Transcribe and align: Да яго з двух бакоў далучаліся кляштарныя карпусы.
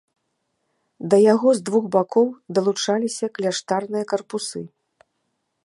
Да 1.13 1.17
яго 1.33 1.49
з 1.59 1.61
двух 1.67 1.85
бакоў 1.95 2.27
далучаліся 2.59 3.25
кляштарныя 3.39 4.05
карпусы. 4.15 4.61